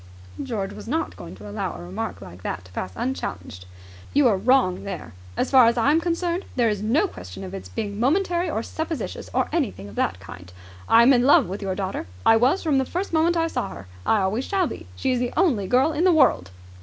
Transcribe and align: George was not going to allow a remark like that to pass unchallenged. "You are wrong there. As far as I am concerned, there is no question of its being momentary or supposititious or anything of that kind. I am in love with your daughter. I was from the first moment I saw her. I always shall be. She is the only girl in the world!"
George 0.41 0.73
was 0.73 0.87
not 0.87 1.15
going 1.15 1.35
to 1.35 1.47
allow 1.47 1.75
a 1.75 1.83
remark 1.83 2.21
like 2.21 2.41
that 2.41 2.65
to 2.65 2.71
pass 2.71 2.91
unchallenged. 2.95 3.67
"You 4.15 4.27
are 4.29 4.35
wrong 4.35 4.83
there. 4.83 5.13
As 5.37 5.51
far 5.51 5.67
as 5.67 5.77
I 5.77 5.91
am 5.91 6.01
concerned, 6.01 6.45
there 6.55 6.69
is 6.69 6.81
no 6.81 7.07
question 7.07 7.43
of 7.43 7.53
its 7.53 7.69
being 7.69 7.99
momentary 7.99 8.49
or 8.49 8.63
supposititious 8.63 9.29
or 9.31 9.47
anything 9.51 9.87
of 9.89 9.95
that 9.97 10.19
kind. 10.19 10.51
I 10.89 11.03
am 11.03 11.13
in 11.13 11.21
love 11.27 11.45
with 11.45 11.61
your 11.61 11.75
daughter. 11.75 12.07
I 12.25 12.35
was 12.35 12.63
from 12.63 12.79
the 12.79 12.83
first 12.85 13.13
moment 13.13 13.37
I 13.37 13.45
saw 13.45 13.69
her. 13.69 13.87
I 14.03 14.21
always 14.21 14.45
shall 14.45 14.65
be. 14.65 14.87
She 14.95 15.11
is 15.11 15.19
the 15.19 15.33
only 15.37 15.67
girl 15.67 15.93
in 15.93 16.03
the 16.03 16.11
world!" 16.11 16.49